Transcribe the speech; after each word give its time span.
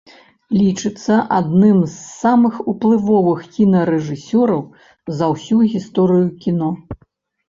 Лічыцца 0.59 1.15
адным 1.39 1.77
з 1.81 1.89
самых 2.21 2.55
уплывовых 2.73 3.43
кінарэжысёраў 3.57 4.63
за 5.21 5.25
ўсю 5.33 5.57
гісторыю 5.75 6.25
кіно. 6.47 6.71